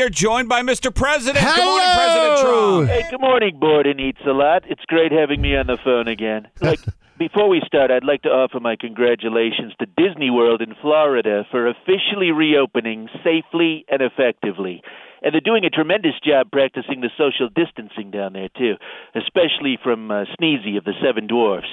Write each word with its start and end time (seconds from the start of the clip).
we 0.00 0.06
are 0.06 0.08
joined 0.08 0.48
by 0.48 0.62
Mr. 0.62 0.94
President. 0.94 1.44
Good 1.44 1.62
morning, 1.62 1.88
President 1.94 2.40
Trump. 2.40 2.88
Hey, 2.88 3.02
good 3.10 3.20
morning, 3.20 3.58
Borden 3.60 4.00
Eats 4.00 4.22
a 4.26 4.30
Lot. 4.30 4.62
It's 4.66 4.82
great 4.86 5.12
having 5.12 5.42
me 5.42 5.54
on 5.54 5.66
the 5.66 5.76
phone 5.84 6.08
again. 6.08 6.48
Like, 6.62 6.80
before 7.18 7.50
we 7.50 7.60
start, 7.66 7.90
I'd 7.90 8.04
like 8.04 8.22
to 8.22 8.30
offer 8.30 8.60
my 8.60 8.76
congratulations 8.80 9.74
to 9.78 9.84
Disney 9.84 10.30
World 10.30 10.62
in 10.62 10.74
Florida 10.80 11.44
for 11.50 11.66
officially 11.66 12.30
reopening 12.30 13.10
safely 13.22 13.84
and 13.90 14.00
effectively. 14.00 14.82
And 15.22 15.34
they're 15.34 15.40
doing 15.40 15.64
a 15.64 15.70
tremendous 15.70 16.14
job 16.24 16.50
practicing 16.50 17.00
the 17.00 17.10
social 17.16 17.48
distancing 17.54 18.10
down 18.10 18.32
there, 18.32 18.48
too, 18.56 18.76
especially 19.14 19.78
from 19.82 20.10
uh, 20.10 20.24
Sneezy 20.38 20.76
of 20.76 20.84
the 20.84 20.94
Seven 21.02 21.26
Dwarfs. 21.26 21.68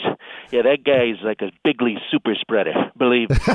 Yeah, 0.52 0.64
that 0.64 0.84
guy 0.84 1.12
is 1.12 1.18
like 1.24 1.42
a 1.42 1.52
bigly 1.64 1.98
super 2.12 2.36
spreader, 2.40 2.74
believe 2.98 3.30
me. 3.30 3.38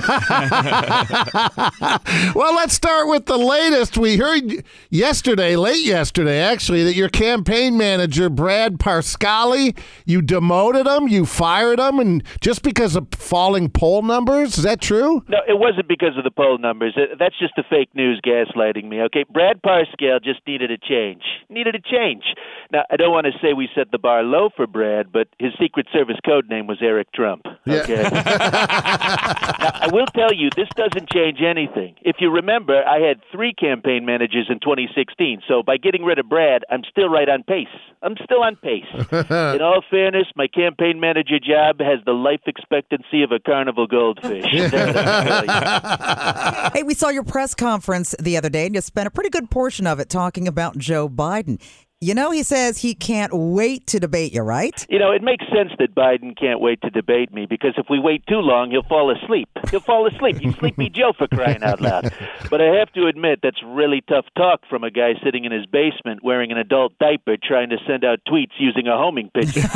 well, 2.34 2.54
let's 2.54 2.74
start 2.74 3.08
with 3.08 3.26
the 3.26 3.38
latest. 3.38 3.96
We 3.96 4.16
heard 4.16 4.64
yesterday, 4.90 5.56
late 5.56 5.84
yesterday, 5.84 6.40
actually, 6.40 6.84
that 6.84 6.94
your 6.94 7.08
campaign 7.08 7.76
manager, 7.76 8.28
Brad 8.28 8.78
Parscale, 8.78 9.76
you 10.04 10.22
demoted 10.22 10.86
him, 10.86 11.08
you 11.08 11.26
fired 11.26 11.78
him, 11.78 11.98
and 11.98 12.22
just 12.40 12.62
because 12.62 12.96
of 12.96 13.08
falling 13.12 13.70
poll 13.70 14.02
numbers? 14.02 14.58
Is 14.58 14.64
that 14.64 14.80
true? 14.80 15.22
No, 15.28 15.38
it 15.48 15.58
wasn't 15.58 15.88
because 15.88 16.16
of 16.16 16.24
the 16.24 16.30
poll 16.30 16.58
numbers. 16.58 16.96
That's 17.18 17.38
just 17.38 17.54
the 17.56 17.64
fake 17.68 17.88
news 17.94 18.20
gaslighting 18.24 18.88
me. 18.88 19.00
Okay, 19.02 19.24
Brad 19.30 19.62
Parscale 19.82 20.22
just 20.22 20.40
needed 20.46 20.70
a 20.70 20.78
change. 20.78 21.22
Needed 21.48 21.74
a 21.74 21.80
change. 21.80 22.24
Now, 22.70 22.84
I 22.90 22.96
don't 22.96 23.10
want 23.10 23.26
to 23.26 23.32
say 23.42 23.52
we 23.52 23.68
set 23.74 23.90
the 23.90 23.98
bar 23.98 24.22
low 24.22 24.50
for 24.56 24.66
Brad, 24.66 25.12
but 25.12 25.28
his 25.38 25.52
Secret 25.60 25.86
Service 25.92 26.16
code 26.24 26.48
name 26.48 26.66
was 26.66 26.78
Eric 26.80 27.12
Trump. 27.12 27.42
Okay. 27.68 28.02
now, 28.12 28.20
I 28.22 29.88
will 29.92 30.06
tell 30.06 30.32
you, 30.32 30.48
this 30.56 30.68
doesn't 30.76 31.10
change 31.10 31.40
anything. 31.42 31.94
If 32.02 32.16
you 32.20 32.30
remember, 32.30 32.82
I 32.82 33.00
had 33.00 33.20
three 33.30 33.52
campaign 33.52 34.06
managers 34.06 34.46
in 34.48 34.60
2016. 34.60 35.42
So 35.48 35.62
by 35.62 35.76
getting 35.76 36.04
rid 36.04 36.18
of 36.18 36.28
Brad, 36.28 36.62
I'm 36.70 36.82
still 36.90 37.08
right 37.08 37.28
on 37.28 37.42
pace. 37.42 37.66
I'm 38.02 38.16
still 38.24 38.42
on 38.42 38.56
pace. 38.56 38.86
in 39.30 39.62
all 39.62 39.82
fairness, 39.90 40.26
my 40.34 40.46
campaign 40.48 41.00
manager 41.00 41.38
job 41.38 41.80
has 41.80 42.00
the 42.04 42.12
life 42.12 42.40
expectancy 42.46 43.22
of 43.22 43.32
a 43.32 43.38
carnival 43.38 43.86
goldfish. 43.86 44.44
That's 44.52 44.72
what 44.72 45.06
I'm 45.06 45.46
telling 45.46 46.64
you. 46.64 46.70
Hey, 46.72 46.82
we 46.82 46.94
saw 46.94 47.08
your 47.08 47.22
press 47.22 47.54
conference 47.54 48.14
the 48.18 48.36
other 48.36 48.48
day, 48.48 48.66
and 48.66 48.74
you 48.74 48.80
spent 48.80 49.06
a 49.06 49.10
pretty 49.10 49.30
good 49.30 49.50
portion 49.50 49.71
of 49.80 49.98
it 49.98 50.08
talking 50.08 50.46
about 50.46 50.76
Joe 50.76 51.08
Biden. 51.08 51.60
You 52.02 52.14
know, 52.14 52.32
he 52.32 52.42
says 52.42 52.78
he 52.78 52.96
can't 52.96 53.32
wait 53.32 53.86
to 53.86 54.00
debate 54.00 54.32
you, 54.34 54.42
right? 54.42 54.84
You 54.90 54.98
know, 54.98 55.12
it 55.12 55.22
makes 55.22 55.44
sense 55.54 55.70
that 55.78 55.94
Biden 55.94 56.36
can't 56.36 56.58
wait 56.60 56.80
to 56.82 56.90
debate 56.90 57.32
me 57.32 57.46
because 57.46 57.74
if 57.76 57.86
we 57.88 58.00
wait 58.00 58.26
too 58.26 58.40
long, 58.40 58.72
he'll 58.72 58.82
fall 58.82 59.14
asleep. 59.14 59.48
He'll 59.70 59.78
fall 59.78 60.08
asleep. 60.08 60.42
You 60.42 60.50
sleepy 60.52 60.90
Joe 60.90 61.12
for 61.16 61.28
crying 61.28 61.62
out 61.62 61.80
loud. 61.80 62.12
But 62.50 62.60
I 62.60 62.66
have 62.80 62.92
to 62.94 63.06
admit, 63.06 63.38
that's 63.42 63.62
really 63.64 64.02
tough 64.08 64.26
talk 64.36 64.60
from 64.68 64.84
a 64.84 64.90
guy 64.90 65.12
sitting 65.24 65.44
in 65.46 65.52
his 65.52 65.64
basement 65.64 66.22
wearing 66.22 66.50
an 66.52 66.58
adult 66.58 66.98
diaper 66.98 67.36
trying 67.42 67.70
to 67.70 67.78
send 67.86 68.04
out 68.04 68.18
tweets 68.28 68.50
using 68.58 68.88
a 68.88 68.96
homing 68.98 69.30
pigeon. 69.32 69.62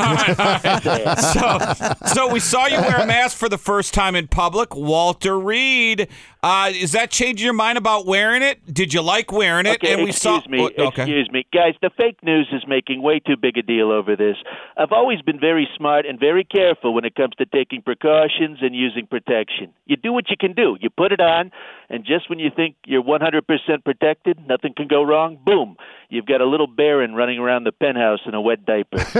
So, 1.16 1.58
so 2.06 2.32
we 2.32 2.40
saw 2.40 2.66
you 2.66 2.78
wear 2.80 2.96
a 2.98 3.06
mask 3.06 3.36
for 3.38 3.48
the 3.48 3.56
first 3.58 3.94
time 3.94 4.14
in 4.16 4.26
public. 4.28 4.74
Walter 4.74 5.38
Reed, 5.38 6.08
uh, 6.42 6.72
is 6.74 6.92
that 6.92 7.10
changing 7.10 7.44
your 7.44 7.54
mind 7.54 7.78
about 7.78 8.06
wearing 8.06 8.42
it? 8.42 8.60
Did 8.72 8.92
you 8.92 9.00
like 9.02 9.32
wearing 9.32 9.66
it? 9.66 9.76
Okay, 9.76 9.92
and 9.94 10.02
we 10.02 10.10
excuse 10.10 10.42
saw. 10.44 10.50
me, 10.50 10.60
Oh, 10.78 10.86
okay. 10.88 11.02
excuse 11.02 11.30
me, 11.30 11.46
guys. 11.52 11.74
The 11.82 11.90
fake 11.96 12.15
news 12.22 12.48
is 12.52 12.64
making 12.66 13.02
way 13.02 13.20
too 13.20 13.36
big 13.36 13.56
a 13.58 13.62
deal 13.62 13.90
over 13.90 14.16
this. 14.16 14.36
I've 14.76 14.92
always 14.92 15.22
been 15.22 15.40
very 15.40 15.68
smart 15.76 16.06
and 16.06 16.18
very 16.18 16.44
careful 16.44 16.94
when 16.94 17.04
it 17.04 17.14
comes 17.14 17.34
to 17.38 17.46
taking 17.46 17.82
precautions 17.82 18.58
and 18.60 18.74
using 18.74 19.06
protection. 19.06 19.72
You 19.86 19.96
do 19.96 20.12
what 20.12 20.30
you 20.30 20.36
can 20.38 20.52
do. 20.52 20.76
You 20.80 20.90
put 20.90 21.12
it 21.12 21.20
on, 21.20 21.50
and 21.88 22.04
just 22.04 22.28
when 22.28 22.38
you 22.38 22.50
think 22.54 22.76
you're 22.84 23.02
100% 23.02 23.84
protected, 23.84 24.38
nothing 24.46 24.74
can 24.76 24.88
go 24.88 25.02
wrong. 25.02 25.38
Boom, 25.44 25.76
you've 26.08 26.26
got 26.26 26.40
a 26.40 26.44
little 26.44 26.66
Barron 26.66 27.14
running 27.14 27.38
around 27.38 27.64
the 27.64 27.72
penthouse 27.72 28.20
in 28.26 28.34
a 28.34 28.40
wet 28.40 28.64
diaper. 28.64 28.98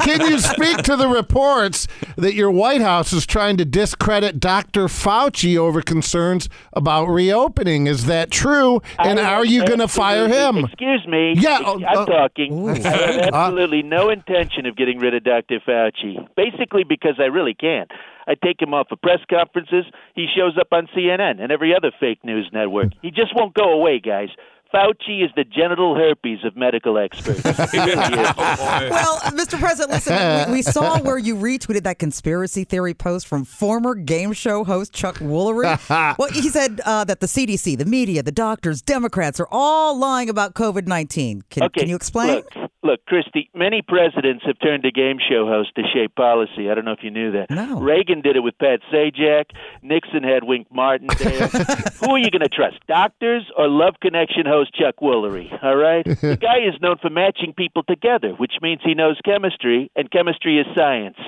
Can 0.00 0.20
you 0.30 0.38
speak 0.38 0.78
to 0.78 0.96
the 0.96 1.08
reports 1.08 1.86
that 2.16 2.34
your 2.34 2.50
White 2.50 2.80
House 2.80 3.12
is 3.12 3.26
trying 3.26 3.58
to 3.58 3.64
discredit 3.64 4.40
Dr. 4.40 4.86
Fauci 4.86 5.56
over 5.56 5.82
concerns 5.82 6.48
about 6.72 7.06
reopening? 7.06 7.86
Is 7.86 8.06
that 8.06 8.30
true? 8.30 8.80
And 8.98 9.18
are 9.18 9.44
you 9.44 9.64
going 9.66 9.80
to 9.80 9.88
fire 9.88 10.28
him? 10.28 10.64
Excuse 10.64 11.06
me. 11.06 11.34
Yeah, 11.36 11.60
uh, 11.64 11.74
I'm 11.74 11.98
uh, 11.98 12.06
talking. 12.06 12.68
I 12.70 12.78
have 12.78 13.34
absolutely 13.34 13.82
no 13.82 14.08
intention 14.08 14.64
of 14.66 14.76
getting 14.76 14.98
rid 14.98 15.14
of 15.14 15.24
Dr. 15.24 15.60
Fauci. 15.60 16.26
Basically, 16.34 16.84
because 16.84 17.16
I 17.18 17.24
really 17.24 17.54
can't. 17.54 17.90
I 18.26 18.34
take 18.34 18.60
him 18.60 18.74
off 18.74 18.88
of 18.90 19.00
press 19.00 19.20
conferences. 19.30 19.84
He 20.14 20.26
shows 20.36 20.56
up 20.58 20.68
on 20.72 20.88
CNN 20.96 21.40
and 21.40 21.52
every 21.52 21.74
other 21.74 21.92
fake 21.98 22.24
news 22.24 22.48
network. 22.52 22.92
He 23.02 23.10
just 23.10 23.34
won't 23.34 23.54
go 23.54 23.72
away, 23.72 24.00
guys. 24.00 24.28
Fauci 24.74 25.24
is 25.24 25.30
the 25.36 25.44
genital 25.44 25.94
herpes 25.94 26.44
of 26.44 26.56
medical 26.56 26.98
experts. 26.98 27.40
He. 27.72 27.78
Well, 27.78 29.20
Mr. 29.30 29.58
President, 29.58 29.90
listen, 29.90 30.50
we, 30.50 30.56
we 30.56 30.62
saw 30.76 30.98
where 31.00 31.18
you 31.18 31.36
retweeted 31.36 31.84
that 31.84 31.98
conspiracy 31.98 32.64
theory 32.64 32.94
post 32.94 33.26
from 33.26 33.44
former 33.44 33.94
game 33.94 34.32
show 34.32 34.64
host 34.64 34.92
Chuck 34.92 35.16
Woolery. 35.16 35.78
well, 36.18 36.30
he 36.30 36.48
said 36.48 36.80
uh, 36.84 37.04
that 37.04 37.20
the 37.20 37.26
CDC, 37.26 37.78
the 37.78 37.84
media, 37.84 38.22
the 38.22 38.32
doctors, 38.32 38.82
Democrats 38.82 39.40
are 39.40 39.48
all 39.50 39.96
lying 39.96 40.28
about 40.28 40.54
COVID 40.54 40.86
19. 40.86 41.42
Can, 41.48 41.62
Okay, 41.64 41.80
can 41.80 41.88
you 41.88 41.96
explain? 41.96 42.28
Look, 42.28 42.70
look, 42.86 43.04
Christy, 43.06 43.50
many 43.54 43.82
presidents 43.82 44.44
have 44.46 44.58
turned 44.60 44.84
to 44.84 44.90
game 44.90 45.18
show 45.18 45.46
hosts 45.46 45.72
to 45.76 45.82
shape 45.92 46.14
policy. 46.14 46.70
I 46.70 46.74
don't 46.74 46.84
know 46.84 46.92
if 46.92 47.02
you 47.02 47.10
knew 47.10 47.32
that. 47.32 47.50
No. 47.50 47.80
Reagan 47.80 48.20
did 48.22 48.36
it 48.36 48.40
with 48.40 48.56
Pat 48.58 48.80
Sajak. 48.92 49.46
Nixon 49.82 50.22
had 50.22 50.44
Wink 50.44 50.68
Martindale. 50.72 51.48
Who 52.00 52.12
are 52.12 52.18
you 52.18 52.30
going 52.30 52.42
to 52.42 52.48
trust, 52.48 52.76
doctors 52.86 53.44
or 53.56 53.68
Love 53.68 53.94
Connection 54.00 54.46
host 54.46 54.74
Chuck 54.74 54.96
Woolery? 55.02 55.52
All 55.62 55.76
right? 55.76 56.04
the 56.04 56.38
guy 56.40 56.58
is 56.66 56.80
known 56.80 56.96
for 57.02 57.10
matching 57.10 57.52
people 57.52 57.82
together, 57.82 58.30
which 58.30 58.54
means 58.62 58.80
he 58.84 58.94
knows 58.94 59.18
chemistry, 59.24 59.90
and 59.96 60.10
chemistry 60.10 60.58
is 60.58 60.66
science. 60.76 61.18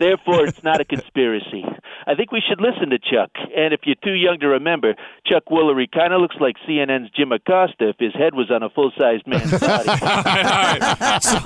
Therefore, 0.00 0.46
it's 0.46 0.64
not 0.64 0.80
a 0.80 0.84
conspiracy. 0.84 1.62
I 2.06 2.14
think 2.14 2.32
we 2.32 2.40
should 2.48 2.60
listen 2.60 2.88
to 2.90 2.98
Chuck. 2.98 3.30
And 3.54 3.74
if 3.74 3.80
you're 3.84 3.94
too 4.02 4.14
young 4.14 4.38
to 4.40 4.48
remember, 4.48 4.94
Chuck 5.26 5.44
Woolery 5.50 5.88
kind 5.92 6.12
of 6.14 6.20
looks 6.22 6.36
like 6.40 6.56
CNN's 6.66 7.10
Jim 7.10 7.30
Acosta 7.32 7.90
if 7.90 7.96
his 7.98 8.14
head 8.14 8.34
was 8.34 8.50
on 8.50 8.62
a 8.62 8.70
full-sized 8.70 9.26
man's 9.26 9.50
body. 9.60 9.88
so, 11.20 11.38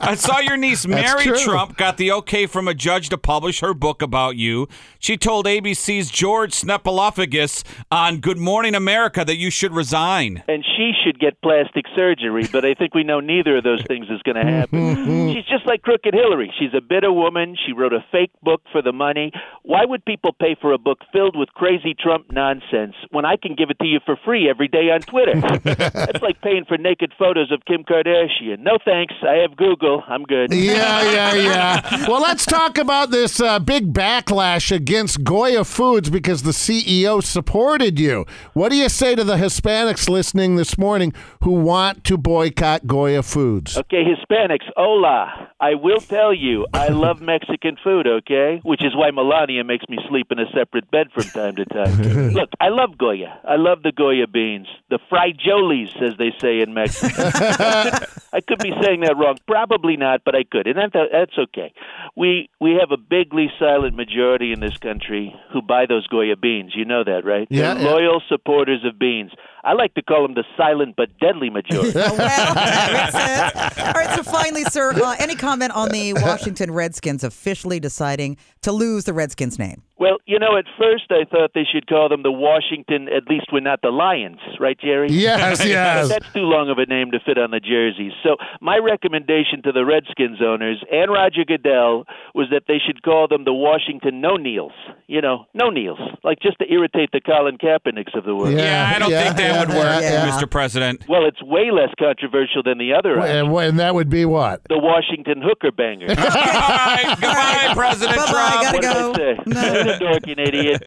I 0.00 0.14
saw 0.16 0.38
your 0.38 0.56
niece 0.56 0.86
Mary. 0.86 1.24
Trump 1.42 1.76
got 1.76 1.96
the 1.96 2.12
okay 2.12 2.46
from 2.46 2.68
a 2.68 2.74
judge 2.74 3.08
to 3.08 3.18
publish 3.18 3.60
her 3.60 3.74
book 3.74 4.00
about 4.02 4.36
you. 4.36 4.68
She 5.00 5.16
told 5.16 5.46
ABC's 5.46 6.10
George 6.10 6.52
Snepolophagus 6.52 7.64
on 7.90 8.18
Good 8.18 8.38
Morning 8.38 8.74
America 8.76 9.24
that 9.24 9.36
you 9.36 9.50
should 9.50 9.72
resign. 9.72 10.44
and 10.48 10.64
she 10.76 10.92
should 11.04 11.18
get 11.18 11.40
plastic 11.42 11.86
surgery, 11.96 12.46
but 12.52 12.64
I 12.64 12.74
think 12.74 12.94
we 12.94 13.02
know 13.02 13.18
neither 13.20 13.56
of 13.56 13.64
those 13.64 13.82
things 13.86 14.06
is 14.10 14.22
going 14.22 14.36
to 14.36 14.44
happen. 14.44 14.78
Mm-hmm. 14.96 15.32
She's 15.32 15.44
just 15.46 15.66
like 15.66 15.82
Crooked 15.82 16.14
Hillary. 16.14 16.52
She's 16.58 16.72
a 16.76 16.80
bitter 16.80 17.12
woman. 17.12 17.56
She 17.66 17.72
wrote 17.72 17.92
a 17.96 18.04
fake 18.12 18.30
book 18.42 18.62
for 18.70 18.82
the 18.82 18.92
money. 18.92 19.32
Why 19.62 19.84
would 19.84 20.04
people 20.04 20.32
pay 20.32 20.56
for 20.60 20.72
a 20.72 20.78
book 20.78 20.98
filled 21.12 21.36
with 21.36 21.48
crazy 21.50 21.94
Trump 21.98 22.26
nonsense 22.30 22.94
when 23.10 23.24
I 23.24 23.36
can 23.36 23.54
give 23.56 23.70
it 23.70 23.78
to 23.80 23.86
you 23.86 24.00
for 24.04 24.16
free 24.24 24.48
every 24.48 24.68
day 24.68 24.90
on 24.90 25.00
Twitter? 25.00 25.40
That's 25.64 26.22
like 26.22 26.40
paying 26.42 26.64
for 26.66 26.78
naked 26.78 27.12
photos 27.18 27.50
of 27.50 27.64
Kim 27.64 27.82
Kardashian. 27.82 28.60
No 28.60 28.78
thanks. 28.84 29.14
I 29.22 29.36
have 29.36 29.56
Google. 29.56 30.04
I'm 30.06 30.22
good. 30.22 30.52
Yeah, 30.52 31.02
yeah, 31.10 31.34
yeah. 31.34 32.08
Well, 32.08 32.20
let's 32.20 32.46
talk 32.46 32.78
about 32.78 33.10
this 33.10 33.40
uh, 33.40 33.58
big 33.58 33.92
backlash 33.92 34.70
against 34.70 35.24
Goya 35.24 35.64
Foods 35.64 36.10
because 36.10 36.42
the 36.42 36.52
CEO 36.52 37.22
supported 37.22 37.98
you. 37.98 38.26
What 38.52 38.70
do 38.70 38.76
you 38.76 38.88
say 38.88 39.14
to 39.14 39.24
the 39.24 39.36
Hispanics 39.36 40.08
listening 40.08 40.56
this 40.56 40.78
morning 40.78 41.12
who 41.42 41.52
want 41.52 42.04
to 42.04 42.16
boycott 42.16 42.86
Goya 42.86 43.22
Foods? 43.22 43.76
Okay, 43.76 44.04
Hispanics, 44.04 44.66
hola. 44.76 45.50
I 45.60 45.74
will 45.74 46.00
tell 46.00 46.34
you, 46.34 46.66
I 46.72 46.88
love 46.88 47.20
Mexican 47.36 47.76
food, 47.86 48.08
okay? 48.08 48.60
Which 48.64 48.84
is 48.84 48.96
why 48.96 49.12
Melania 49.12 49.62
makes 49.62 49.88
me 49.88 49.96
sleep 50.08 50.26
in 50.32 50.40
a 50.40 50.50
separate 50.52 50.90
bed 50.90 51.06
from 51.14 51.22
time 51.24 51.54
to 51.54 51.64
time. 51.64 52.32
Look, 52.32 52.50
I 52.60 52.68
love 52.68 52.98
Goya. 52.98 53.38
I 53.44 53.54
love 53.54 53.84
the 53.84 53.92
Goya 53.92 54.26
beans. 54.26 54.66
The 54.90 54.98
frajolies, 55.10 55.94
as 56.02 56.18
they 56.18 56.32
say 56.40 56.60
in 56.60 56.74
Mexico. 56.74 57.30
I, 57.32 57.90
could, 58.00 58.08
I 58.32 58.40
could 58.40 58.58
be 58.58 58.72
saying 58.82 59.02
that 59.02 59.16
wrong. 59.16 59.38
Probably 59.46 59.96
not, 59.96 60.22
but 60.24 60.34
I 60.34 60.42
could. 60.42 60.66
And 60.66 60.76
that, 60.76 61.08
that's 61.12 61.38
okay. 61.38 61.72
We, 62.16 62.50
we 62.60 62.76
have 62.80 62.90
a 62.90 62.96
bigly 62.96 63.52
silent 63.56 63.94
majority 63.94 64.52
in 64.52 64.58
this 64.58 64.76
country 64.78 65.32
who 65.52 65.62
buy 65.62 65.86
those 65.86 66.08
Goya 66.08 66.36
beans. 66.36 66.72
You 66.74 66.86
know 66.86 67.04
that, 67.04 67.24
right? 67.24 67.46
Yeah, 67.50 67.74
They're 67.74 67.84
yeah. 67.84 67.90
loyal 67.90 68.22
supporters 68.28 68.84
of 68.84 68.98
beans. 68.98 69.30
I 69.66 69.72
like 69.72 69.94
to 69.94 70.02
call 70.02 70.22
them 70.22 70.34
the 70.34 70.44
silent 70.56 70.94
but 70.96 71.08
deadly 71.18 71.50
majority. 71.50 71.90
well, 71.94 72.14
that 72.14 72.92
makes 72.92 73.74
sense. 73.74 73.88
All 73.88 73.94
right, 73.94 74.14
so 74.14 74.22
finally, 74.22 74.62
sir, 74.62 74.92
uh, 74.92 75.16
any 75.18 75.34
comment 75.34 75.72
on 75.72 75.88
the 75.88 76.12
Washington 76.22 76.70
Redskins 76.70 77.24
officially 77.24 77.80
deciding 77.80 78.36
to 78.62 78.70
lose 78.70 79.06
the 79.06 79.12
Redskins 79.12 79.58
name? 79.58 79.82
Well, 79.98 80.18
you 80.26 80.38
know, 80.38 80.56
at 80.58 80.66
first 80.78 81.04
I 81.10 81.24
thought 81.24 81.52
they 81.54 81.64
should 81.70 81.86
call 81.86 82.08
them 82.10 82.22
the 82.22 82.30
Washington, 82.32 83.08
at 83.08 83.28
least 83.28 83.46
we're 83.52 83.60
not 83.60 83.80
the 83.82 83.88
Lions, 83.88 84.38
right, 84.60 84.78
Jerry? 84.78 85.08
Yes, 85.10 85.64
yes. 85.64 86.08
That's 86.08 86.30
too 86.34 86.40
long 86.42 86.68
of 86.68 86.76
a 86.78 86.84
name 86.86 87.12
to 87.12 87.18
fit 87.24 87.38
on 87.38 87.50
the 87.50 87.60
jerseys. 87.60 88.12
So, 88.22 88.36
my 88.60 88.76
recommendation 88.78 89.62
to 89.64 89.72
the 89.72 89.84
Redskins 89.86 90.38
owners 90.44 90.82
and 90.92 91.10
Roger 91.10 91.44
Goodell 91.46 92.04
was 92.34 92.48
that 92.50 92.64
they 92.68 92.78
should 92.84 93.02
call 93.02 93.26
them 93.28 93.44
the 93.44 93.54
Washington 93.54 94.20
No 94.20 94.36
Kneels. 94.36 94.72
You 95.06 95.20
know, 95.22 95.46
no 95.54 95.70
kneels, 95.70 96.00
like 96.24 96.40
just 96.40 96.58
to 96.58 96.70
irritate 96.70 97.10
the 97.12 97.20
Colin 97.20 97.58
Kaepernicks 97.58 98.14
of 98.16 98.24
the 98.24 98.34
world. 98.34 98.52
Yeah. 98.52 98.64
Yeah, 98.66 98.92
I 98.96 98.98
don't 98.98 99.10
yeah, 99.10 99.22
think 99.22 99.36
that 99.36 99.52
that 99.52 99.68
would 99.68 99.76
work, 99.76 100.02
Yeah. 100.02 100.28
Mr. 100.30 100.50
President. 100.50 101.04
Well, 101.08 101.24
it's 101.26 101.40
way 101.42 101.70
less 101.70 101.90
controversial 101.98 102.62
than 102.64 102.78
the 102.78 102.92
other 102.92 103.18
act, 103.20 103.28
And, 103.28 103.48
and 103.54 103.78
that 103.78 103.94
would 103.94 104.10
be 104.10 104.24
what? 104.24 104.62
the 104.68 104.78
Washington 104.78 105.40
hooker 105.42 105.70
banger. 105.70 106.06
All 106.10 106.14
right, 106.16 107.16
goodbye, 107.20 107.72
President 107.74 108.16
Bye-bye, 108.16 108.30
Trump. 108.32 108.82
gotta 108.82 109.08
what 109.08 109.16
go. 109.56 109.85
A 109.88 109.98
dorking 109.98 110.38
idiot. 110.38 110.82